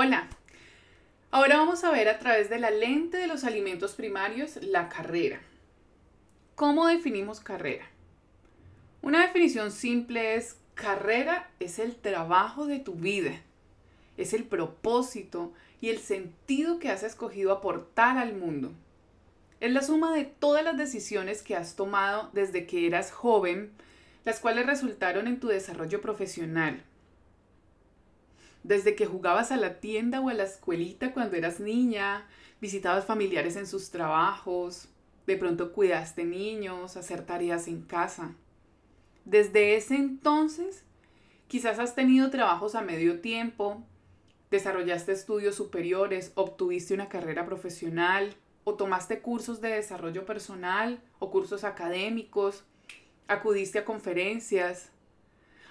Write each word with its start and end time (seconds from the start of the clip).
Hola. 0.00 0.28
Ahora 1.32 1.56
vamos 1.56 1.82
a 1.82 1.90
ver 1.90 2.08
a 2.08 2.20
través 2.20 2.48
de 2.48 2.60
la 2.60 2.70
lente 2.70 3.16
de 3.16 3.26
los 3.26 3.42
alimentos 3.42 3.94
primarios 3.94 4.54
la 4.62 4.88
carrera. 4.88 5.40
¿Cómo 6.54 6.86
definimos 6.86 7.40
carrera? 7.40 7.84
Una 9.02 9.26
definición 9.26 9.72
simple 9.72 10.36
es 10.36 10.56
carrera 10.76 11.50
es 11.58 11.80
el 11.80 11.96
trabajo 11.96 12.66
de 12.66 12.78
tu 12.78 12.94
vida, 12.94 13.42
es 14.16 14.34
el 14.34 14.44
propósito 14.44 15.52
y 15.80 15.88
el 15.88 15.98
sentido 15.98 16.78
que 16.78 16.90
has 16.90 17.02
escogido 17.02 17.50
aportar 17.50 18.18
al 18.18 18.36
mundo. 18.36 18.70
Es 19.58 19.72
la 19.72 19.82
suma 19.82 20.14
de 20.14 20.26
todas 20.26 20.62
las 20.62 20.78
decisiones 20.78 21.42
que 21.42 21.56
has 21.56 21.74
tomado 21.74 22.30
desde 22.32 22.68
que 22.68 22.86
eras 22.86 23.10
joven, 23.10 23.72
las 24.24 24.38
cuales 24.38 24.64
resultaron 24.64 25.26
en 25.26 25.40
tu 25.40 25.48
desarrollo 25.48 26.00
profesional, 26.00 26.84
desde 28.68 28.94
que 28.94 29.06
jugabas 29.06 29.50
a 29.50 29.56
la 29.56 29.80
tienda 29.80 30.20
o 30.20 30.28
a 30.28 30.34
la 30.34 30.42
escuelita 30.42 31.14
cuando 31.14 31.36
eras 31.36 31.58
niña, 31.58 32.28
visitabas 32.60 33.06
familiares 33.06 33.56
en 33.56 33.66
sus 33.66 33.90
trabajos, 33.90 34.88
de 35.26 35.38
pronto 35.38 35.72
cuidaste 35.72 36.24
niños, 36.24 36.98
hacer 36.98 37.24
tareas 37.24 37.66
en 37.66 37.80
casa. 37.80 38.34
Desde 39.24 39.74
ese 39.74 39.96
entonces, 39.96 40.84
quizás 41.46 41.78
has 41.78 41.94
tenido 41.94 42.28
trabajos 42.28 42.74
a 42.74 42.82
medio 42.82 43.22
tiempo, 43.22 43.82
desarrollaste 44.50 45.12
estudios 45.12 45.54
superiores, 45.54 46.32
obtuviste 46.34 46.92
una 46.92 47.08
carrera 47.08 47.46
profesional 47.46 48.36
o 48.64 48.74
tomaste 48.74 49.20
cursos 49.20 49.62
de 49.62 49.68
desarrollo 49.70 50.26
personal 50.26 51.02
o 51.20 51.30
cursos 51.30 51.64
académicos, 51.64 52.64
acudiste 53.28 53.78
a 53.78 53.86
conferencias, 53.86 54.90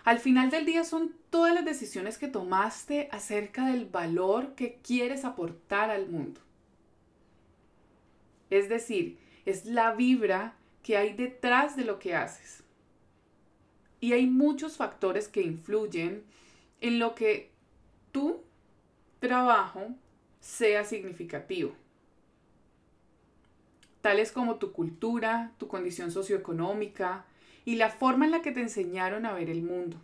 al 0.08 0.20
final 0.20 0.50
del 0.50 0.66
día 0.66 0.86
son 0.86 1.14
todas 1.30 1.54
las 1.54 1.66
decisiones 1.66 2.18
que 2.18 2.30
tomaste 2.30 3.10
acerca 3.12 3.66
del 3.66 3.88
valor 3.88 4.56
que 4.56 4.80
quieres 4.82 5.26
aportar 5.26 5.90
al 5.90 6.08
mundo. 6.08 6.40
Es 8.50 8.70
decir, 8.70 9.18
es 9.44 9.66
la 9.66 9.94
vibra 9.96 10.54
que 10.81 10.96
hay 10.96 11.12
detrás 11.12 11.76
de 11.76 11.84
lo 11.84 12.00
que 12.00 12.16
haces. 12.16 12.64
Y 14.00 14.14
hay 14.14 14.28
muchos 14.28 14.78
factores 14.78 15.28
que 15.28 15.42
influyen 15.42 16.24
en 16.80 17.00
lo 17.00 17.14
que 17.14 17.52
tu 18.14 18.44
trabajo 19.20 19.90
sea 20.40 20.86
significativo, 20.86 21.74
tales 24.02 24.31
como 24.31 24.56
tu 24.56 24.72
cultura, 24.72 25.52
tu 25.58 25.68
condición 25.68 26.12
socioeconómica, 26.12 27.26
y 27.68 27.76
la 27.76 27.90
forma 27.90 28.24
en 28.24 28.31
la 28.31 28.42
que 28.42 28.53
te 28.53 28.62
enseñaron 28.62 29.26
a 29.26 29.34
ver 29.34 29.50
el 29.50 29.62
mundo. 29.62 29.98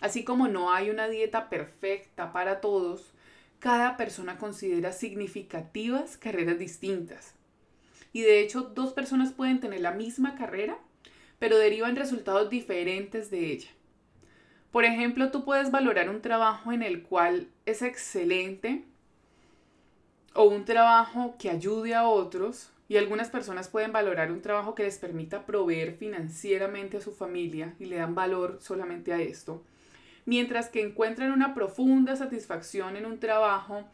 Así 0.00 0.24
como 0.24 0.48
no 0.48 0.72
hay 0.72 0.90
una 0.90 1.08
dieta 1.08 1.48
perfecta 1.48 2.32
para 2.32 2.60
todos, 2.60 3.12
cada 3.58 3.96
persona 3.96 4.38
considera 4.38 4.92
significativas 4.92 6.16
carreras 6.16 6.58
distintas. 6.58 7.34
Y 8.12 8.22
de 8.22 8.40
hecho, 8.40 8.62
dos 8.62 8.92
personas 8.92 9.32
pueden 9.32 9.60
tener 9.60 9.80
la 9.80 9.92
misma 9.92 10.36
carrera, 10.36 10.78
pero 11.38 11.58
derivan 11.58 11.96
resultados 11.96 12.50
diferentes 12.50 13.30
de 13.30 13.52
ella. 13.52 13.68
Por 14.70 14.84
ejemplo, 14.84 15.30
tú 15.30 15.44
puedes 15.44 15.70
valorar 15.70 16.10
un 16.10 16.20
trabajo 16.20 16.72
en 16.72 16.82
el 16.82 17.02
cual 17.02 17.48
es 17.66 17.82
excelente 17.82 18.84
o 20.34 20.44
un 20.44 20.64
trabajo 20.64 21.36
que 21.38 21.50
ayude 21.50 21.94
a 21.94 22.06
otros 22.06 22.70
y 22.88 22.96
algunas 22.96 23.30
personas 23.30 23.68
pueden 23.68 23.92
valorar 23.92 24.30
un 24.30 24.42
trabajo 24.42 24.74
que 24.74 24.82
les 24.82 24.98
permita 24.98 25.46
proveer 25.46 25.94
financieramente 25.94 26.98
a 26.98 27.00
su 27.00 27.12
familia 27.12 27.74
y 27.78 27.86
le 27.86 27.96
dan 27.96 28.14
valor 28.14 28.58
solamente 28.60 29.12
a 29.12 29.20
esto, 29.20 29.62
mientras 30.28 30.68
que 30.68 30.82
encuentran 30.82 31.32
una 31.32 31.54
profunda 31.54 32.14
satisfacción 32.14 32.96
en 32.96 33.06
un 33.06 33.18
trabajo 33.18 33.84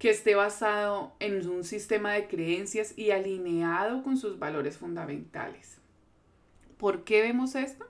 que 0.00 0.10
esté 0.10 0.34
basado 0.34 1.14
en 1.20 1.48
un 1.48 1.62
sistema 1.62 2.14
de 2.14 2.26
creencias 2.26 2.98
y 2.98 3.12
alineado 3.12 4.02
con 4.02 4.16
sus 4.16 4.40
valores 4.40 4.76
fundamentales. 4.76 5.78
¿Por 6.78 7.04
qué 7.04 7.22
vemos 7.22 7.54
esto? 7.54 7.86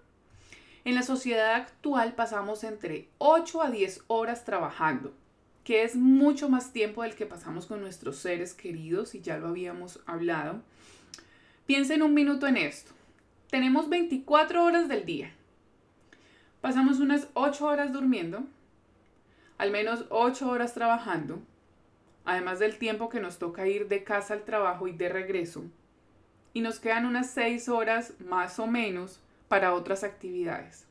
En 0.85 0.95
la 0.95 1.03
sociedad 1.03 1.55
actual 1.55 2.15
pasamos 2.15 2.63
entre 2.63 3.09
8 3.17 3.63
a 3.63 3.71
10 3.71 4.05
horas 4.09 4.45
trabajando 4.45 5.15
que 5.65 5.83
es 5.83 5.97
mucho 5.97 6.51
más 6.51 6.75
tiempo 6.75 7.05
del 7.05 7.15
que 7.15 7.25
pasamos 7.25 7.65
con 7.65 7.81
nuestros 7.81 8.19
seres 8.19 8.53
queridos 8.53 9.15
y 9.15 9.23
ya 9.23 9.39
lo 9.39 9.49
habíamos 9.49 9.99
hablado. 10.05 10.63
Piensen 11.65 12.03
un 12.03 12.13
minuto 12.13 12.47
en 12.47 12.59
esto. 12.59 12.93
Tenemos 13.51 13.89
24 13.89 14.63
horas 14.63 14.89
del 14.89 15.07
día. 15.07 15.33
Pasamos 16.61 17.01
unas 17.01 17.29
8 17.35 17.67
horas 17.67 17.93
durmiendo, 17.93 18.45
al 19.59 19.71
menos 19.71 20.07
8 20.11 20.49
horas 20.49 20.75
trabajando, 20.75 21.41
además 22.25 22.59
del 22.59 22.79
tiempo 22.79 23.09
que 23.09 23.21
nos 23.21 23.39
toca 23.39 23.67
ir 23.67 23.89
de 23.89 24.05
casa 24.05 24.35
al 24.35 24.45
trabajo 24.45 24.89
y 24.89 24.93
de 24.93 25.09
regreso. 25.09 25.65
Y 26.53 26.61
nos 26.61 26.81
quedan 26.81 27.07
unas 27.07 27.31
6 27.31 27.69
horas 27.69 28.15
más 28.21 28.59
o 28.59 28.67
menos 28.67 29.21
para 29.49 29.75
otras 29.75 30.03
actividades 30.03 30.87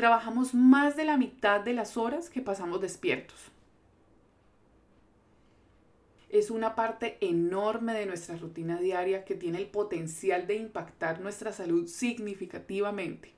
trabajamos 0.00 0.54
más 0.54 0.96
de 0.96 1.04
la 1.04 1.18
mitad 1.18 1.60
de 1.60 1.74
las 1.74 1.98
horas 1.98 2.30
que 2.30 2.40
pasamos 2.40 2.80
despiertos. 2.80 3.38
Es 6.30 6.50
una 6.50 6.74
parte 6.74 7.18
enorme 7.20 7.92
de 7.92 8.06
nuestra 8.06 8.36
rutina 8.36 8.80
diaria 8.80 9.26
que 9.26 9.34
tiene 9.34 9.58
el 9.58 9.66
potencial 9.66 10.46
de 10.46 10.54
impactar 10.54 11.20
nuestra 11.20 11.52
salud 11.52 11.86
significativamente. 11.86 13.34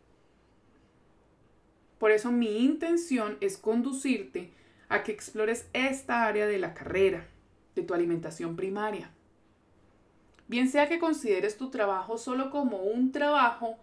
Por 2.02 2.10
eso 2.10 2.32
mi 2.32 2.64
intención 2.64 3.38
es 3.40 3.56
conducirte 3.56 4.50
a 4.88 5.04
que 5.04 5.12
explores 5.12 5.68
esta 5.72 6.26
área 6.26 6.48
de 6.48 6.58
la 6.58 6.74
carrera, 6.74 7.28
de 7.76 7.84
tu 7.84 7.94
alimentación 7.94 8.56
primaria. 8.56 9.12
Bien 10.48 10.68
sea 10.68 10.88
que 10.88 10.98
consideres 10.98 11.56
tu 11.56 11.70
trabajo 11.70 12.18
solo 12.18 12.50
como 12.50 12.78
un 12.78 13.12
trabajo 13.12 13.76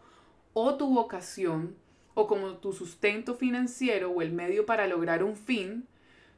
o 0.51 0.75
tu 0.75 0.93
vocación, 0.93 1.77
o 2.13 2.27
como 2.27 2.57
tu 2.57 2.73
sustento 2.73 3.35
financiero 3.35 4.11
o 4.11 4.21
el 4.21 4.33
medio 4.33 4.65
para 4.65 4.85
lograr 4.85 5.23
un 5.23 5.37
fin, 5.37 5.87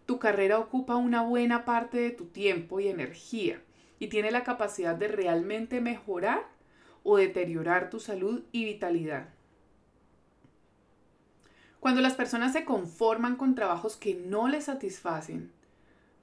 tu 0.06 0.20
carrera 0.20 0.60
ocupa 0.60 0.98
una 0.98 1.24
buena 1.24 1.66
parte 1.66 1.98
de 1.98 2.12
tu 2.12 2.26
tiempo 2.26 2.80
y 2.80 2.90
energía 2.90 3.60
y 3.98 4.06
tiene 4.06 4.30
la 4.30 4.44
capacidad 4.44 4.94
de 4.94 5.08
realmente 5.08 5.82
mejorar 5.82 6.46
o 7.02 7.18
deteriorar 7.18 7.90
tu 7.90 8.00
salud 8.00 8.44
y 8.52 8.66
vitalidad. 8.66 9.30
Cuando 11.82 12.02
las 12.02 12.14
personas 12.14 12.54
se 12.54 12.64
conforman 12.64 13.38
con 13.38 13.56
trabajos 13.56 13.98
que 13.98 14.14
no 14.14 14.48
les 14.48 14.66
satisfacen 14.66 15.52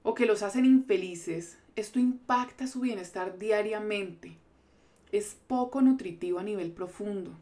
o 0.03 0.13
que 0.13 0.25
los 0.25 0.41
hacen 0.41 0.63
infelices, 0.63 1.57
esto 1.75 1.99
impacta 1.99 2.65
su 2.65 2.79
bienestar 2.79 3.37
diariamente. 3.37 4.37
Es 5.11 5.35
poco 5.47 5.81
nutritivo 5.81 6.39
a 6.39 6.43
nivel 6.43 6.71
profundo. 6.71 7.33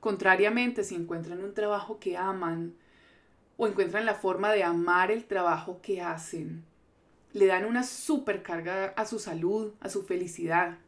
Contrariamente, 0.00 0.82
si 0.82 0.94
encuentran 0.94 1.44
un 1.44 1.52
trabajo 1.52 1.98
que 1.98 2.16
aman 2.16 2.72
o 3.58 3.66
encuentran 3.66 4.06
la 4.06 4.14
forma 4.14 4.50
de 4.52 4.64
amar 4.64 5.10
el 5.10 5.26
trabajo 5.26 5.80
que 5.82 6.00
hacen, 6.00 6.64
le 7.34 7.44
dan 7.44 7.66
una 7.66 7.82
supercarga 7.82 8.94
a 8.96 9.04
su 9.04 9.18
salud, 9.18 9.74
a 9.80 9.90
su 9.90 10.04
felicidad. 10.04 10.78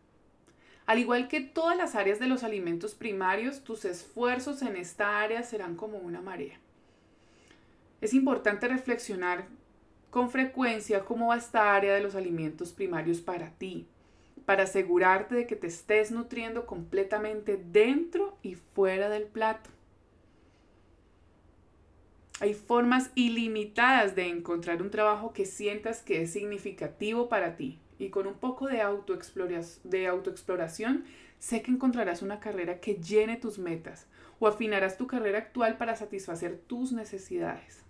Al 0.87 1.01
igual 1.01 1.27
que 1.27 1.41
todas 1.41 1.77
las 1.77 1.97
áreas 1.97 2.21
de 2.21 2.29
los 2.29 2.45
alimentos 2.45 2.95
primarios, 2.95 3.65
tus 3.65 3.85
esfuerzos 3.85 4.63
en 4.63 4.77
esta 4.77 5.21
área 5.21 5.43
serán 5.43 5.75
como 5.75 5.99
una 5.99 6.21
marea. 6.21 6.61
Es 8.01 8.15
importante 8.15 8.69
reflexionar 8.69 9.47
con 10.11 10.31
frecuencia 10.31 11.05
cómo 11.05 11.29
va 11.29 11.37
esta 11.37 11.75
área 11.75 11.93
de 11.93 12.01
los 12.01 12.15
alimentos 12.15 12.73
primarios 12.73 13.21
para 13.21 13.51
ti 13.51 13.89
para 14.47 14.63
asegurarte 14.63 15.35
de 15.35 15.47
que 15.49 15.57
te 15.57 15.67
estés 15.67 16.13
nutriendo 16.13 16.67
completamente 16.67 17.57
dentro 17.57 18.39
y 18.43 18.55
fuera 18.55 19.09
del 19.09 19.25
plato. 19.25 19.69
Hay 22.39 22.55
formas 22.55 23.11
ilimitadas 23.17 24.15
de 24.15 24.29
encontrar 24.29 24.83
un 24.83 24.91
trabajo 24.91 25.33
que 25.33 25.47
sientas 25.47 26.01
que 26.01 26.22
es 26.22 26.33
significativo 26.33 27.28
para 27.28 27.57
ti 27.57 27.81
y 27.98 28.10
con 28.10 28.27
un 28.27 28.34
poco 28.34 28.66
de, 28.66 28.84
de 29.84 30.07
autoexploración 30.07 31.04
sé 31.39 31.63
que 31.63 31.71
encontrarás 31.71 32.22
una 32.22 32.41
carrera 32.41 32.81
que 32.81 32.97
llene 32.97 33.37
tus 33.37 33.59
metas 33.59 34.07
o 34.39 34.47
afinarás 34.47 34.97
tu 34.97 35.07
carrera 35.07 35.39
actual 35.39 35.78
para 35.78 35.97
satisfacer 35.97 36.59
tus 36.66 36.93
necesidades. 36.93 37.83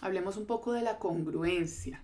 Hablemos 0.00 0.36
un 0.36 0.46
poco 0.46 0.72
de 0.72 0.82
la 0.82 0.98
congruencia. 0.98 2.02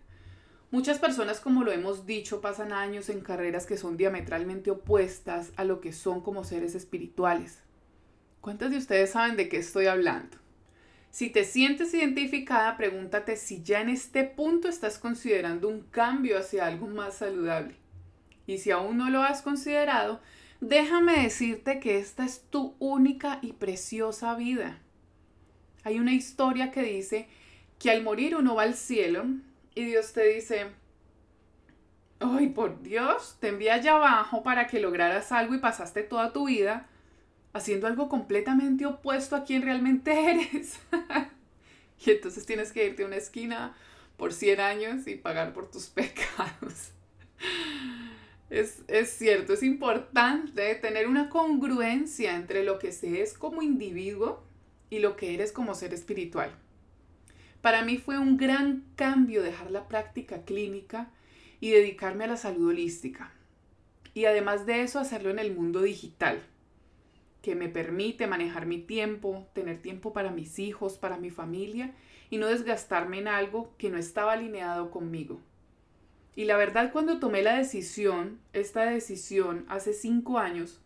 Muchas 0.71 0.99
personas, 0.99 1.41
como 1.41 1.65
lo 1.65 1.73
hemos 1.73 2.07
dicho, 2.07 2.41
pasan 2.41 2.73
años 2.73 3.09
en 3.09 3.21
carreras 3.21 3.67
que 3.67 3.77
son 3.77 3.97
diametralmente 3.97 4.71
opuestas 4.71 5.53
a 5.57 5.65
lo 5.65 5.81
que 5.81 5.93
son 5.93 6.21
como 6.21 6.45
seres 6.45 6.75
espirituales. 6.75 7.59
¿Cuántas 8.41 8.71
de 8.71 8.79
ustedes 8.79 9.11
saben 9.11 9.37
de 9.37 9.49
qué 9.49 9.59
estoy 9.59 9.87
hablando? 9.87 10.39
Si 11.11 11.29
te 11.29 11.45
sientes 11.45 11.93
identificada, 11.93 12.77
pregúntate 12.77 13.37
si 13.37 13.63
ya 13.63 13.81
en 13.81 13.89
este 13.89 14.23
punto 14.25 14.69
estás 14.69 14.99
considerando 14.99 15.69
un 15.69 15.81
cambio 15.81 16.39
hacia 16.39 16.67
algo 16.67 16.87
más 16.87 17.17
saludable. 17.17 17.75
Y 18.47 18.59
si 18.59 18.71
aún 18.71 18.97
no 18.97 19.11
lo 19.11 19.23
has 19.23 19.43
considerado, 19.43 20.21
déjame 20.61 21.23
decirte 21.23 21.81
que 21.81 21.99
esta 21.99 22.25
es 22.25 22.43
tu 22.49 22.77
única 22.79 23.41
y 23.43 23.55
preciosa 23.55 24.35
vida. 24.37 24.79
Hay 25.83 25.99
una 25.99 26.15
historia 26.15 26.71
que 26.71 26.83
dice 26.83 27.29
que 27.81 27.91
al 27.91 28.03
morir 28.03 28.37
uno 28.37 28.55
va 28.55 28.63
al 28.63 28.75
cielo 28.75 29.25
y 29.75 29.85
Dios 29.85 30.13
te 30.13 30.29
dice, 30.29 30.67
ay, 32.21 32.49
por 32.51 32.83
Dios, 32.83 33.37
te 33.41 33.49
envía 33.49 33.75
allá 33.75 33.97
abajo 33.97 34.45
para 34.45 34.69
que 34.69 34.79
lograras 34.79 35.33
algo 35.33 35.55
y 35.55 35.59
pasaste 35.59 36.03
toda 36.03 36.33
tu 36.33 36.47
vida 36.47 36.90
haciendo 37.53 37.87
algo 37.87 38.09
completamente 38.09 38.87
opuesto 38.87 39.37
a 39.37 39.45
quien 39.45 39.63
realmente 39.63 40.13
eres. 40.31 40.79
y 42.05 42.11
entonces 42.11 42.47
tienes 42.47 42.73
que 42.73 42.87
irte 42.87 43.03
a 43.03 43.07
una 43.07 43.17
esquina 43.17 43.77
por 44.17 44.33
100 44.33 44.61
años 44.61 45.07
y 45.07 45.17
pagar 45.17 45.53
por 45.53 45.71
tus 45.71 45.87
pecados. 45.87 46.91
Es, 48.51 48.83
es, 48.89 49.11
cierto, 49.11 49.53
es 49.53 49.63
importante 49.63 50.75
tener 50.75 51.07
una 51.07 51.29
congruencia 51.31 52.35
entre 52.35 52.65
lo 52.65 52.79
que 52.79 52.93
se 52.93 53.23
es 53.23 53.33
como 53.33 53.63
individuo 53.63 54.43
y 54.91 54.99
lo 54.99 55.17
que 55.17 55.35
eres 55.35 55.53
como 55.53 55.75
ser 55.75 55.95
espiritual. 55.95 56.51
Para 57.63 57.85
mí 57.85 57.99
fue 57.99 58.19
un 58.19 58.37
gran 58.37 58.85
cambio 58.97 59.43
dejar 59.43 59.71
la 59.71 59.87
práctica 59.87 60.43
clínica 60.43 61.11
y 61.61 61.71
dedicarme 61.71 62.25
a 62.25 62.29
la 62.29 62.37
salud 62.37 62.69
holística. 62.69 63.33
Y 64.15 64.25
además 64.25 64.67
de 64.67 64.83
eso, 64.83 64.99
hacerlo 64.99 65.31
en 65.31 65.39
el 65.39 65.55
mundo 65.55 65.83
digital, 65.83 66.43
que 67.43 67.55
me 67.55 67.69
permite 67.69 68.27
manejar 68.27 68.67
mi 68.67 68.79
tiempo, 68.79 69.49
tener 69.53 69.81
tiempo 69.81 70.13
para 70.13 70.31
mis 70.31 70.59
hijos, 70.59 70.99
para 70.99 71.17
mi 71.17 71.31
familia 71.31 71.95
y 72.29 72.39
no 72.39 72.47
desgastarme 72.47 73.19
en 73.19 73.29
algo 73.29 73.75
que 73.79 73.91
no 73.91 73.99
estaba 73.99 74.33
alineado 74.33 74.91
conmigo. 74.91 75.41
Y 76.37 76.45
la 76.45 76.57
verdad, 76.57 76.93
cuando 76.93 77.19
tomé 77.19 77.43
la 77.43 77.57
decisión, 77.57 78.41
esta 78.53 78.85
decisión 78.85 79.65
hace 79.69 79.93
cinco 79.93 80.39
años, 80.39 80.81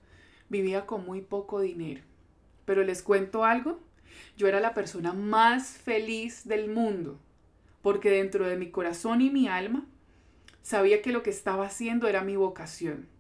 vivía 0.49 0.87
con 0.87 1.05
muy 1.05 1.21
poco 1.21 1.61
dinero. 1.61 2.03
Pero 2.65 2.83
les 2.83 3.03
cuento 3.03 3.45
algo, 3.45 3.81
yo 4.37 4.49
era 4.49 4.61
la 4.61 4.75
persona 4.75 5.12
más 5.12 5.69
feliz 5.69 6.47
del 6.47 6.71
mundo, 6.71 7.21
porque 7.83 8.11
dentro 8.11 8.47
de 8.47 8.56
mi 8.56 8.71
corazón 8.71 9.21
y 9.21 9.31
mi 9.31 9.49
alma 9.49 9.87
sabía 10.62 11.03
que 11.03 11.12
lo 11.12 11.23
que 11.23 11.31
estaba 11.31 11.67
haciendo 11.67 12.09
era 12.09 12.23
mi 12.23 12.37
vocación. 12.37 13.14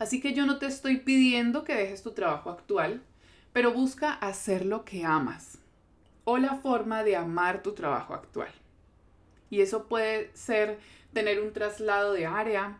Así 0.00 0.18
que 0.18 0.32
yo 0.32 0.46
no 0.46 0.58
te 0.58 0.64
estoy 0.64 0.96
pidiendo 0.96 1.62
que 1.62 1.74
dejes 1.74 2.02
tu 2.02 2.12
trabajo 2.12 2.48
actual, 2.48 3.02
pero 3.52 3.74
busca 3.74 4.14
hacer 4.14 4.64
lo 4.64 4.82
que 4.86 5.04
amas 5.04 5.58
o 6.24 6.38
la 6.38 6.56
forma 6.56 7.04
de 7.04 7.16
amar 7.16 7.62
tu 7.62 7.74
trabajo 7.74 8.14
actual. 8.14 8.50
Y 9.50 9.60
eso 9.60 9.88
puede 9.88 10.30
ser 10.32 10.78
tener 11.12 11.42
un 11.42 11.52
traslado 11.52 12.14
de 12.14 12.24
área, 12.24 12.78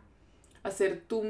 hacer 0.63 1.03
tu, 1.07 1.21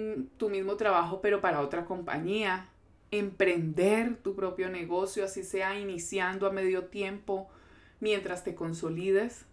mismo 0.49 0.77
trabajo 0.77 1.19
pero 1.19 1.41
para 1.41 1.59
otra 1.59 1.83
compañía, 1.83 2.69
emprender 3.11 4.15
tu 4.15 4.33
propio 4.33 4.69
negocio, 4.69 5.25
así 5.25 5.43
sea 5.43 5.77
iniciando 5.77 6.47
a 6.47 6.53
medio 6.53 6.85
tiempo 6.85 7.49
mientras 7.99 8.45
te 8.45 8.55
consolides. 8.55 9.45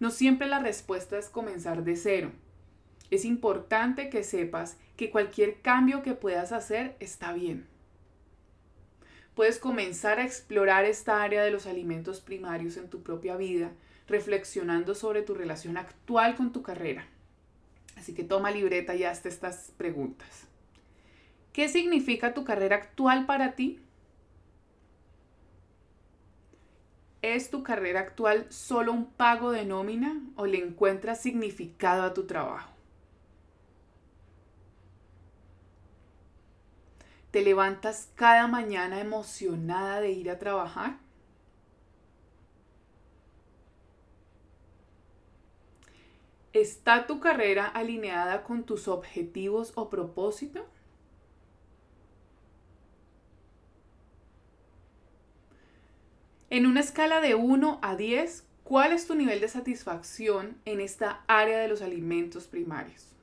No 0.00 0.10
siempre 0.10 0.48
la 0.48 0.58
respuesta 0.58 1.16
es 1.16 1.28
comenzar 1.28 1.84
de 1.84 1.94
cero. 1.94 2.32
Es 3.10 3.24
importante 3.24 4.08
que 4.08 4.22
sepas 4.22 4.76
que 4.96 5.10
cualquier 5.10 5.60
cambio 5.60 6.02
que 6.02 6.14
puedas 6.14 6.52
hacer 6.52 6.96
está 7.00 7.32
bien. 7.32 7.66
Puedes 9.34 9.58
comenzar 9.58 10.18
a 10.18 10.24
explorar 10.24 10.84
esta 10.84 11.22
área 11.22 11.42
de 11.42 11.50
los 11.50 11.66
alimentos 11.66 12.20
primarios 12.20 12.76
en 12.76 12.88
tu 12.88 13.02
propia 13.02 13.36
vida, 13.36 13.72
reflexionando 14.06 14.94
sobre 14.94 15.22
tu 15.22 15.34
relación 15.34 15.76
actual 15.76 16.36
con 16.36 16.52
tu 16.52 16.62
carrera. 16.62 17.06
Así 17.96 18.14
que 18.14 18.24
toma 18.24 18.50
libreta 18.50 18.94
y 18.94 19.04
hazte 19.04 19.28
estas 19.28 19.72
preguntas. 19.76 20.46
¿Qué 21.52 21.68
significa 21.68 22.32
tu 22.32 22.44
carrera 22.44 22.76
actual 22.76 23.26
para 23.26 23.52
ti? 23.52 23.80
¿Es 27.22 27.50
tu 27.50 27.62
carrera 27.62 28.00
actual 28.00 28.46
solo 28.50 28.92
un 28.92 29.06
pago 29.06 29.50
de 29.50 29.64
nómina 29.64 30.20
o 30.36 30.46
le 30.46 30.58
encuentras 30.58 31.20
significado 31.20 32.02
a 32.02 32.14
tu 32.14 32.26
trabajo? 32.26 32.79
¿Te 37.30 37.42
levantas 37.42 38.10
cada 38.16 38.48
mañana 38.48 39.00
emocionada 39.00 40.00
de 40.00 40.10
ir 40.10 40.30
a 40.30 40.38
trabajar? 40.38 40.98
¿Está 46.52 47.06
tu 47.06 47.20
carrera 47.20 47.66
alineada 47.66 48.42
con 48.42 48.64
tus 48.64 48.88
objetivos 48.88 49.72
o 49.76 49.88
propósitos? 49.88 50.64
En 56.50 56.66
una 56.66 56.80
escala 56.80 57.20
de 57.20 57.36
1 57.36 57.78
a 57.80 57.94
10, 57.94 58.44
¿cuál 58.64 58.92
es 58.92 59.06
tu 59.06 59.14
nivel 59.14 59.38
de 59.38 59.46
satisfacción 59.46 60.56
en 60.64 60.80
esta 60.80 61.22
área 61.28 61.60
de 61.60 61.68
los 61.68 61.80
alimentos 61.80 62.48
primarios? 62.48 63.19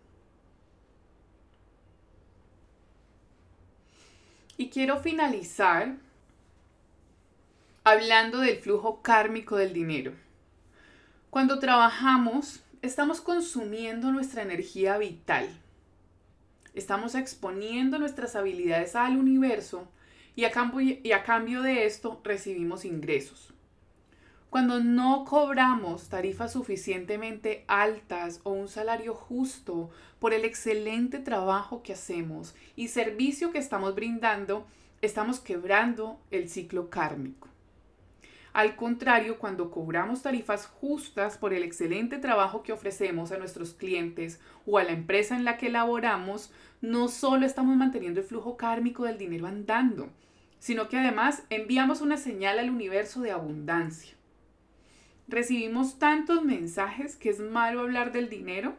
Y 4.57 4.69
quiero 4.69 4.99
finalizar 4.99 5.95
hablando 7.83 8.39
del 8.39 8.57
flujo 8.57 9.01
kármico 9.01 9.55
del 9.55 9.71
dinero. 9.71 10.13
Cuando 11.29 11.59
trabajamos, 11.59 12.63
estamos 12.81 13.21
consumiendo 13.21 14.11
nuestra 14.11 14.41
energía 14.41 14.97
vital. 14.97 15.47
Estamos 16.73 17.15
exponiendo 17.15 17.99
nuestras 17.99 18.35
habilidades 18.35 18.95
al 18.95 19.17
universo 19.17 19.87
y 20.35 20.45
a, 20.45 20.51
cambio, 20.51 20.97
y 21.01 21.11
a 21.11 21.23
cambio 21.23 21.61
de 21.61 21.85
esto 21.85 22.19
recibimos 22.23 22.83
ingresos. 22.83 23.53
Cuando 24.49 24.79
no 24.79 25.25
cobramos 25.25 26.07
tarifas 26.07 26.53
suficientemente 26.53 27.65
altas 27.67 28.39
o 28.43 28.51
un 28.51 28.69
salario 28.69 29.13
justo 29.13 29.89
por 30.19 30.33
el 30.33 30.45
excelente 30.45 31.19
trabajo 31.19 31.83
que 31.83 31.91
hacemos 31.91 32.55
y 32.77 32.87
servicio 32.87 33.51
que 33.51 33.57
estamos 33.57 33.93
brindando, 33.93 34.65
estamos 35.01 35.41
quebrando 35.41 36.21
el 36.31 36.47
ciclo 36.47 36.89
kármico. 36.89 37.49
Al 38.53 38.77
contrario, 38.77 39.37
cuando 39.37 39.69
cobramos 39.69 40.21
tarifas 40.21 40.65
justas 40.65 41.37
por 41.37 41.53
el 41.53 41.63
excelente 41.63 42.17
trabajo 42.17 42.63
que 42.63 42.71
ofrecemos 42.71 43.33
a 43.33 43.37
nuestros 43.37 43.73
clientes 43.73 44.39
o 44.65 44.77
a 44.77 44.83
la 44.85 44.93
empresa 44.93 45.35
en 45.35 45.43
la 45.43 45.57
que 45.57 45.69
laboramos, 45.69 46.51
no 46.81 47.09
solo 47.09 47.45
estamos 47.45 47.75
manteniendo 47.75 48.21
el 48.21 48.25
flujo 48.25 48.55
kármico 48.55 49.03
del 49.03 49.17
dinero 49.17 49.45
andando, 49.45 50.09
sino 50.57 50.87
que 50.87 50.97
además 50.97 51.43
enviamos 51.49 51.99
una 52.01 52.17
señal 52.17 52.59
al 52.59 52.69
universo 52.69 53.21
de 53.21 53.31
abundancia. 53.31 54.16
Recibimos 55.27 55.99
tantos 55.99 56.43
mensajes 56.43 57.17
que 57.17 57.29
es 57.29 57.39
malo 57.39 57.81
hablar 57.81 58.13
del 58.13 58.29
dinero 58.29 58.75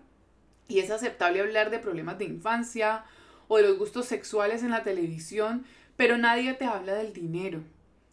y 0.67 0.79
es 0.79 0.91
aceptable 0.91 1.41
hablar 1.41 1.71
de 1.71 1.79
problemas 1.79 2.19
de 2.19 2.25
infancia 2.25 3.05
o 3.49 3.59
de 3.59 3.65
los 3.65 3.79
gustos 3.79 4.07
sexuales 4.07 4.63
en 4.63 4.71
la 4.71 4.83
televisión, 4.83 5.65
pero 5.97 6.17
nadie 6.17 6.55
te 6.55 6.65
habla 6.65 6.95
del 6.95 7.13
dinero. 7.13 7.63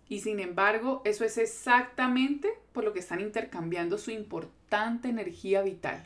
Y 0.09 0.19
sin 0.19 0.39
embargo, 0.39 1.01
eso 1.05 1.23
es 1.23 1.37
exactamente 1.37 2.49
por 2.73 2.83
lo 2.83 2.93
que 2.93 2.99
están 2.99 3.21
intercambiando 3.21 3.97
su 3.97 4.11
importante 4.11 5.07
energía 5.07 5.61
vital. 5.61 6.05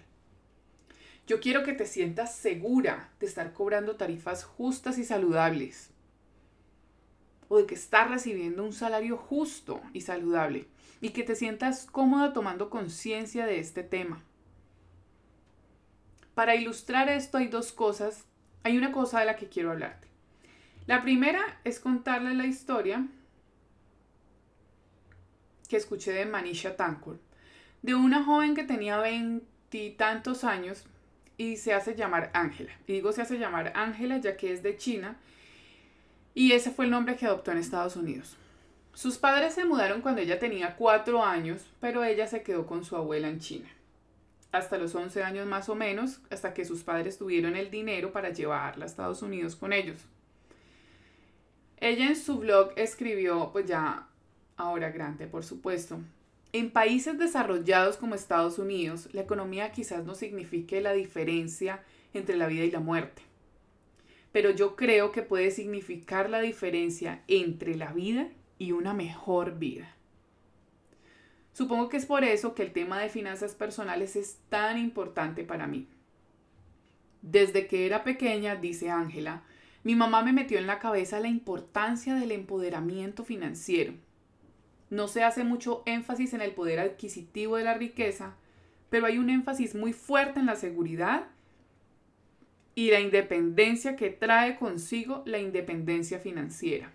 Yo 1.27 1.39
quiero 1.39 1.63
que 1.63 1.74
te 1.74 1.86
sientas 1.86 2.36
segura 2.36 3.09
de 3.19 3.25
estar 3.25 3.53
cobrando 3.53 3.95
tarifas 3.95 4.43
justas 4.43 4.98
y 4.98 5.03
saludables 5.03 5.89
o 7.50 7.57
de 7.57 7.65
que 7.65 7.75
estás 7.75 8.09
recibiendo 8.09 8.63
un 8.63 8.74
salario 8.74 9.17
justo 9.17 9.81
y 9.93 10.01
saludable 10.01 10.67
y 11.01 11.09
que 11.09 11.23
te 11.23 11.35
sientas 11.35 11.85
cómoda 11.85 12.33
tomando 12.33 12.69
conciencia 12.69 13.45
de 13.45 13.59
este 13.59 13.83
tema. 13.83 14.23
Para 16.33 16.55
ilustrar 16.55 17.09
esto 17.09 17.37
hay 17.37 17.47
dos 17.47 17.71
cosas, 17.71 18.25
hay 18.63 18.77
una 18.77 18.91
cosa 18.91 19.19
de 19.19 19.25
la 19.25 19.35
que 19.35 19.49
quiero 19.49 19.71
hablarte. 19.71 20.07
La 20.87 21.01
primera 21.01 21.59
es 21.63 21.79
contarle 21.79 22.33
la 22.33 22.45
historia 22.45 23.05
que 25.67 25.77
escuché 25.77 26.11
de 26.11 26.25
Manisha 26.25 26.75
Tankor, 26.75 27.19
de 27.81 27.93
una 27.95 28.23
joven 28.23 28.55
que 28.55 28.63
tenía 28.63 28.97
veintitantos 28.97 30.43
años 30.43 30.85
y 31.37 31.57
se 31.57 31.73
hace 31.73 31.95
llamar 31.95 32.31
Ángela. 32.33 32.71
Y 32.87 32.93
digo 32.93 33.11
se 33.11 33.21
hace 33.21 33.37
llamar 33.37 33.71
Ángela 33.75 34.17
ya 34.17 34.35
que 34.35 34.51
es 34.51 34.63
de 34.63 34.77
China 34.77 35.17
y 36.33 36.53
ese 36.53 36.71
fue 36.71 36.85
el 36.85 36.91
nombre 36.91 37.15
que 37.15 37.25
adoptó 37.25 37.51
en 37.51 37.57
Estados 37.57 37.95
Unidos. 37.95 38.37
Sus 38.99 39.17
padres 39.17 39.53
se 39.53 39.63
mudaron 39.63 40.01
cuando 40.01 40.19
ella 40.19 40.39
tenía 40.39 40.75
cuatro 40.75 41.23
años, 41.23 41.65
pero 41.79 42.03
ella 42.03 42.27
se 42.27 42.43
quedó 42.43 42.67
con 42.67 42.83
su 42.83 42.97
abuela 42.97 43.29
en 43.29 43.39
China. 43.39 43.69
Hasta 44.51 44.77
los 44.77 44.93
11 44.93 45.23
años 45.23 45.47
más 45.47 45.69
o 45.69 45.75
menos, 45.75 46.19
hasta 46.29 46.53
que 46.53 46.65
sus 46.65 46.83
padres 46.83 47.17
tuvieron 47.17 47.55
el 47.55 47.71
dinero 47.71 48.11
para 48.11 48.31
llevarla 48.31 48.83
a 48.83 48.87
Estados 48.87 49.21
Unidos 49.21 49.55
con 49.55 49.71
ellos. 49.71 50.01
Ella 51.77 52.07
en 52.07 52.17
su 52.17 52.39
blog 52.39 52.73
escribió, 52.75 53.51
pues 53.53 53.67
ya 53.67 54.09
ahora 54.57 54.91
grande, 54.91 55.27
por 55.27 55.45
supuesto, 55.45 56.01
en 56.51 56.69
países 56.69 57.17
desarrollados 57.17 57.95
como 57.95 58.15
Estados 58.15 58.59
Unidos, 58.59 59.07
la 59.13 59.21
economía 59.21 59.71
quizás 59.71 60.03
no 60.03 60.13
signifique 60.13 60.81
la 60.81 60.91
diferencia 60.91 61.85
entre 62.13 62.35
la 62.35 62.47
vida 62.47 62.65
y 62.65 62.71
la 62.71 62.81
muerte 62.81 63.21
pero 64.31 64.51
yo 64.51 64.75
creo 64.75 65.11
que 65.11 65.23
puede 65.23 65.51
significar 65.51 66.29
la 66.29 66.39
diferencia 66.39 67.23
entre 67.27 67.75
la 67.75 67.93
vida 67.93 68.29
y 68.59 68.73
una 68.73 68.93
mejor 68.93 69.57
vida. 69.57 69.95
Supongo 71.53 71.89
que 71.89 71.97
es 71.97 72.05
por 72.05 72.23
eso 72.23 72.53
que 72.53 72.61
el 72.61 72.71
tema 72.71 72.99
de 72.99 73.09
finanzas 73.09 73.55
personales 73.55 74.15
es 74.15 74.37
tan 74.49 74.77
importante 74.77 75.43
para 75.43 75.65
mí. 75.65 75.87
Desde 77.21 77.67
que 77.67 77.85
era 77.85 78.03
pequeña, 78.03 78.55
dice 78.55 78.91
Ángela, 78.91 79.41
mi 79.83 79.95
mamá 79.95 80.21
me 80.21 80.33
metió 80.33 80.59
en 80.59 80.67
la 80.67 80.79
cabeza 80.79 81.19
la 81.19 81.27
importancia 81.27 82.15
del 82.15 82.31
empoderamiento 82.31 83.23
financiero. 83.23 83.93
No 84.89 85.07
se 85.07 85.23
hace 85.23 85.43
mucho 85.43 85.83
énfasis 85.85 86.33
en 86.33 86.41
el 86.41 86.51
poder 86.51 86.79
adquisitivo 86.79 87.57
de 87.57 87.63
la 87.63 87.73
riqueza, 87.73 88.35
pero 88.89 89.05
hay 89.05 89.17
un 89.17 89.29
énfasis 89.29 89.75
muy 89.75 89.93
fuerte 89.93 90.39
en 90.39 90.45
la 90.45 90.55
seguridad 90.55 91.27
y 92.75 92.91
la 92.91 92.99
independencia 92.99 93.95
que 93.95 94.09
trae 94.09 94.55
consigo 94.55 95.23
la 95.25 95.39
independencia 95.39 96.19
financiera. 96.19 96.93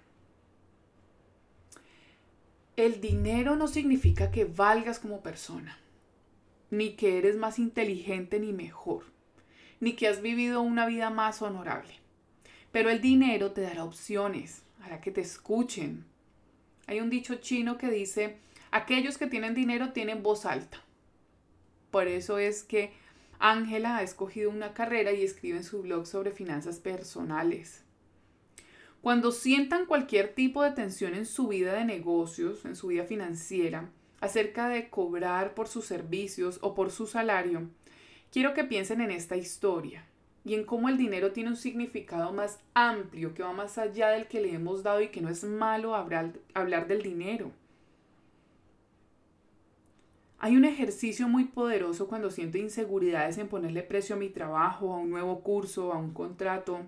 El 2.77 3.01
dinero 3.01 3.55
no 3.55 3.69
significa 3.69 4.33
que 4.33 4.47
valgas 4.47 4.99
como 4.99 5.23
persona, 5.23 5.79
ni 6.71 6.95
que 6.95 7.19
eres 7.19 7.37
más 7.37 7.61
inteligente 7.61 8.41
ni 8.41 8.53
mejor, 8.53 9.05
ni 9.79 9.93
que 9.93 10.09
has 10.09 10.21
vivido 10.21 10.61
una 10.61 10.85
vida 10.87 11.09
más 11.09 11.41
honorable. 11.41 11.95
Pero 12.73 12.91
el 12.91 13.01
dinero 13.01 13.53
te 13.53 13.61
dará 13.61 13.85
opciones, 13.85 14.63
hará 14.83 15.01
que 15.01 15.13
te 15.13 15.21
escuchen. 15.21 16.05
Hay 16.89 16.99
un 16.99 17.11
dicho 17.11 17.37
chino 17.37 17.79
que 17.79 17.89
dice, 17.93 18.39
aquellos 18.73 19.19
que 19.19 19.29
tienen 19.29 19.55
dinero 19.55 19.93
tienen 19.93 20.25
voz 20.25 20.45
alta. 20.45 20.83
Por 21.93 22.09
eso 22.09 22.39
es 22.39 22.65
que 22.65 22.93
Ángela 23.39 23.99
ha 23.99 24.03
escogido 24.03 24.51
una 24.51 24.75
carrera 24.75 25.13
y 25.13 25.23
escribe 25.23 25.59
en 25.59 25.65
su 25.65 25.83
blog 25.83 26.09
sobre 26.09 26.33
finanzas 26.33 26.81
personales. 26.81 27.85
Cuando 29.05 29.33
sientan 29.33 29.85
cualquier 29.85 30.33
tipo 30.33 30.63
de 30.63 30.71
tensión 30.71 31.15
en 31.15 31.27
su 31.27 31.49
vida 31.49 31.75
de 31.75 31.85
negocios, 31.85 32.65
en 32.65 32.75
su 32.75 32.87
vida 32.87 33.05
financiera, 33.05 33.91
acerca 34.23 34.71
de 34.71 34.89
cobrar 34.89 35.53
por 35.53 35.69
sus 35.69 35.85
servicios 35.85 36.59
o 36.63 36.75
por 36.75 36.91
su 36.91 37.07
salario, 37.07 37.69
quiero 38.33 38.55
que 38.55 38.65
piensen 38.65 39.03
en 39.03 39.11
esta 39.11 39.37
historia 39.37 40.07
y 40.43 40.55
en 40.55 40.65
cómo 40.65 40.89
el 40.89 40.97
dinero 40.97 41.33
tiene 41.33 41.51
un 41.51 41.59
significado 41.59 42.33
más 42.33 42.61
amplio 42.73 43.35
que 43.35 43.43
va 43.43 43.53
más 43.53 43.77
allá 43.77 44.09
del 44.09 44.27
que 44.27 44.41
le 44.41 44.55
hemos 44.55 44.83
dado 44.83 45.03
y 45.03 45.09
que 45.09 45.21
no 45.21 45.29
es 45.29 45.45
malo 45.45 45.95
hablar, 45.95 46.33
hablar 46.55 46.89
del 46.89 47.03
dinero. 47.03 47.53
Hay 50.39 50.57
un 50.57 50.65
ejercicio 50.65 51.29
muy 51.29 51.45
poderoso 51.45 52.09
cuando 52.09 52.31
siento 52.31 52.57
inseguridades 52.57 53.37
en 53.37 53.49
ponerle 53.49 53.83
precio 53.83 54.17
a 54.17 54.19
mi 54.19 54.31
trabajo, 54.31 54.95
a 54.95 54.97
un 54.97 55.11
nuevo 55.11 55.41
curso, 55.41 55.93
a 55.93 55.99
un 55.99 56.15
contrato. 56.15 56.87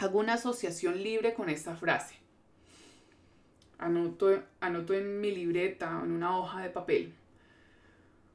Hago 0.00 0.18
una 0.18 0.34
asociación 0.34 1.02
libre 1.02 1.34
con 1.34 1.50
esta 1.50 1.76
frase. 1.76 2.14
Anoto, 3.76 4.42
anoto 4.58 4.94
en 4.94 5.20
mi 5.20 5.30
libreta, 5.30 6.00
en 6.02 6.12
una 6.12 6.38
hoja 6.38 6.62
de 6.62 6.70
papel. 6.70 7.12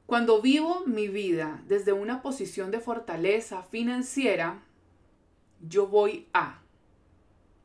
Cuando 0.06 0.40
vivo 0.40 0.84
mi 0.86 1.08
vida 1.08 1.60
desde 1.66 1.92
una 1.92 2.22
posición 2.22 2.70
de 2.70 2.78
fortaleza 2.78 3.64
financiera, 3.64 4.62
yo 5.60 5.88
voy 5.88 6.28
a 6.32 6.60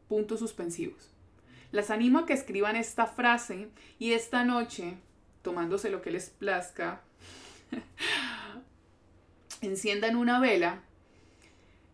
puntos 0.08 0.39
suspensivos. 0.39 1.12
Las 1.72 1.91
animo 1.91 2.17
a 2.17 2.25
que 2.25 2.34
escriban 2.34 2.75
esta 2.75 3.05
frase 3.05 3.70
y 4.00 4.13
esta 4.13 4.43
noche, 4.43 4.98
tomándose 5.43 5.91
lo 5.91 6.01
que 6.01 6.10
les 6.10 6.31
plazca, 6.31 7.03
enciendan 9.62 10.15
una 10.15 10.39
vela, 10.39 10.81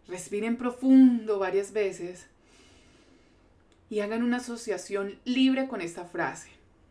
respiren 0.08 0.58
profundo 0.58 1.40
varias 1.40 1.74
veces 1.74 2.28
y 3.90 4.00
hagan 4.00 4.24
una 4.24 4.38
asociación 4.38 5.20
libre 5.26 5.68
con 5.68 5.82
esta 5.82 6.06
frase 6.06 6.50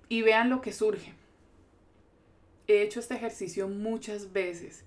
y 0.08 0.22
vean 0.22 0.50
lo 0.50 0.60
que 0.60 0.72
surge. 0.72 1.12
He 2.66 2.82
hecho 2.82 3.00
este 3.00 3.14
ejercicio 3.14 3.68
muchas 3.68 4.32
veces 4.32 4.84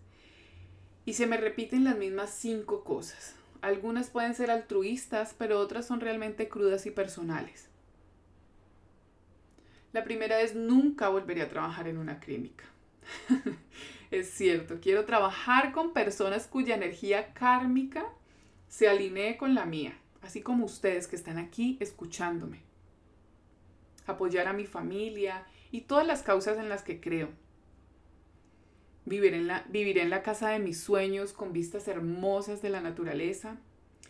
y 1.05 1.13
se 1.13 1.27
me 1.27 1.38
repiten 1.38 1.83
las 1.83 1.98
mismas 1.98 2.31
cinco 2.31 2.83
cosas. 2.83 3.36
Algunas 3.62 4.09
pueden 4.09 4.36
ser 4.36 4.51
altruistas, 4.51 5.36
pero 5.38 5.59
otras 5.59 5.86
son 5.86 6.00
realmente 6.00 6.48
crudas 6.48 6.86
y 6.86 6.91
personales. 6.91 7.67
La 9.91 10.03
primera 10.03 10.39
es 10.41 10.55
nunca 10.55 11.09
volveré 11.09 11.41
a 11.41 11.50
trabajar 11.50 11.88
en 11.88 11.98
una 11.98 12.19
clínica. 12.19 12.63
es 14.12 14.29
cierto, 14.29 14.77
quiero 14.81 15.05
trabajar 15.05 15.71
con 15.71 15.93
personas 15.93 16.48
cuya 16.48 16.75
energía 16.75 17.33
kármica 17.33 18.05
se 18.70 18.88
alinee 18.88 19.36
con 19.36 19.54
la 19.54 19.66
mía, 19.66 19.98
así 20.22 20.42
como 20.42 20.66
ustedes 20.66 21.08
que 21.08 21.18
están 21.18 21.38
aquí 21.38 21.78
escuchándome. 21.82 22.62
Apoyar 24.08 24.48
a 24.48 24.54
mi 24.54 24.66
familia 24.66 25.46
y 25.72 25.82
todas 25.82 26.08
las 26.08 26.24
causas 26.24 26.58
en 26.58 26.70
las 26.70 26.84
que 26.84 27.02
creo 27.02 27.30
Viviré 29.10 29.38
en, 29.38 29.48
la, 29.48 29.66
viviré 29.70 30.04
en 30.04 30.12
la 30.12 30.22
casa 30.22 30.50
de 30.50 30.60
mis 30.60 30.80
sueños 30.80 31.34
con 31.34 31.52
vistas 31.52 31.88
hermosas 31.88 32.62
de 32.62 32.70
la 32.70 32.80
naturaleza 32.80 33.58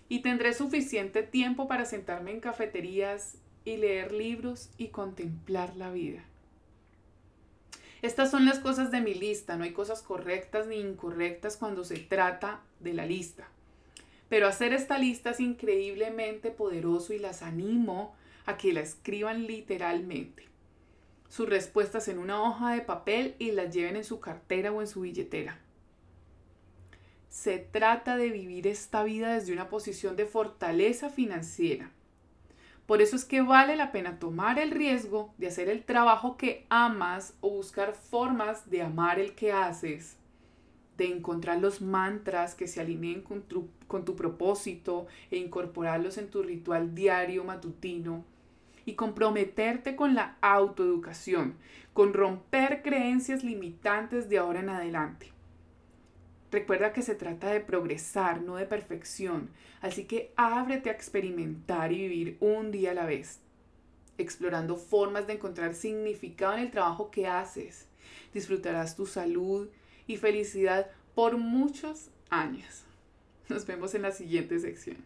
y 0.09 0.21
tendré 0.21 0.53
suficiente 0.53 1.23
tiempo 1.23 1.69
para 1.69 1.85
sentarme 1.85 2.31
en 2.31 2.41
cafeterías 2.41 3.37
y 3.63 3.77
leer 3.77 4.11
libros 4.11 4.71
y 4.77 4.89
contemplar 4.89 5.77
la 5.77 5.89
vida. 5.89 6.25
Estas 8.01 8.29
son 8.29 8.45
las 8.45 8.59
cosas 8.59 8.91
de 8.91 8.99
mi 8.99 9.13
lista, 9.13 9.55
no 9.55 9.63
hay 9.63 9.71
cosas 9.71 10.01
correctas 10.01 10.67
ni 10.67 10.81
incorrectas 10.81 11.55
cuando 11.55 11.85
se 11.85 11.97
trata 11.99 12.61
de 12.81 12.93
la 12.93 13.05
lista. 13.05 13.47
Pero 14.29 14.47
hacer 14.47 14.73
esta 14.73 14.97
lista 14.97 15.31
es 15.31 15.39
increíblemente 15.39 16.51
poderoso 16.51 17.13
y 17.13 17.19
las 17.19 17.41
animo 17.41 18.15
a 18.45 18.57
que 18.57 18.71
la 18.71 18.81
escriban 18.81 19.47
literalmente 19.47 20.49
sus 21.29 21.47
respuestas 21.47 22.07
en 22.07 22.17
una 22.17 22.41
hoja 22.41 22.73
de 22.73 22.81
papel 22.81 23.35
y 23.39 23.51
las 23.51 23.73
lleven 23.73 23.95
en 23.95 24.03
su 24.03 24.19
cartera 24.19 24.71
o 24.71 24.81
en 24.81 24.87
su 24.87 25.01
billetera. 25.01 25.59
Se 27.29 27.59
trata 27.59 28.17
de 28.17 28.31
vivir 28.31 28.65
esta 28.67 29.03
vida 29.03 29.35
desde 29.35 29.53
una 29.53 29.69
posición 29.69 30.15
de 30.15 30.25
fortaleza 30.25 31.09
financiera. 31.11 31.91
Por 32.87 33.03
eso 33.03 33.15
es 33.15 33.23
que 33.23 33.41
vale 33.41 33.75
la 33.75 33.91
pena 33.91 34.17
tomar 34.17 34.57
el 34.57 34.71
riesgo 34.71 35.31
de 35.37 35.47
hacer 35.47 35.69
el 35.69 35.83
trabajo 35.83 36.37
que 36.37 36.65
amas 36.69 37.35
o 37.39 37.51
buscar 37.51 37.93
formas 37.93 38.67
de 38.71 38.81
amar 38.81 39.19
el 39.19 39.35
que 39.35 39.51
haces, 39.51 40.17
de 40.99 41.07
encontrar 41.07 41.59
los 41.59 41.81
mantras 41.81 42.55
que 42.55 42.67
se 42.67 42.81
alineen 42.81 43.21
con 43.21 43.41
tu, 43.41 43.69
con 43.87 44.03
tu 44.03 44.15
propósito 44.15 45.07
e 45.31 45.37
incorporarlos 45.37 46.17
en 46.17 46.29
tu 46.29 46.43
ritual 46.43 46.93
diario 46.93 47.45
matutino 47.45 48.25
y 48.85 48.95
comprometerte 48.95 49.95
con 49.95 50.13
la 50.13 50.37
autoeducación, 50.41 51.55
con 51.93 52.13
romper 52.13 52.81
creencias 52.81 53.43
limitantes 53.45 54.29
de 54.29 54.39
ahora 54.39 54.59
en 54.59 54.69
adelante. 54.69 55.31
Recuerda 56.51 56.91
que 56.91 57.01
se 57.01 57.15
trata 57.15 57.47
de 57.47 57.61
progresar, 57.61 58.41
no 58.41 58.57
de 58.57 58.65
perfección, 58.65 59.49
así 59.81 60.03
que 60.03 60.33
ábrete 60.35 60.89
a 60.89 60.93
experimentar 60.93 61.93
y 61.93 62.07
vivir 62.07 62.37
un 62.41 62.71
día 62.71 62.91
a 62.91 62.95
la 62.95 63.05
vez, 63.05 63.39
explorando 64.17 64.75
formas 64.75 65.27
de 65.27 65.33
encontrar 65.33 65.75
significado 65.75 66.55
en 66.55 66.63
el 66.63 66.71
trabajo 66.71 67.09
que 67.09 67.27
haces. 67.27 67.87
Disfrutarás 68.33 68.95
tu 68.97 69.05
salud 69.05 69.69
y 70.09 70.17
felicidad 70.17 70.89
por 71.13 71.37
muchos 71.37 72.09
años. 72.31 72.83
Nos 73.47 73.65
vemos 73.67 73.93
en 73.93 74.01
la 74.01 74.11
siguiente 74.11 74.59
sección. 74.59 74.97